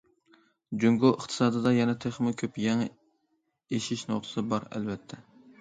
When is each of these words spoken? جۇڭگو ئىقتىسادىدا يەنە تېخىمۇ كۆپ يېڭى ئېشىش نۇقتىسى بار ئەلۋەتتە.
جۇڭگو 0.83 1.11
ئىقتىسادىدا 1.17 1.73
يەنە 1.75 1.95
تېخىمۇ 2.05 2.33
كۆپ 2.43 2.57
يېڭى 2.63 2.89
ئېشىش 3.77 4.07
نۇقتىسى 4.15 4.49
بار 4.55 4.69
ئەلۋەتتە. 4.73 5.25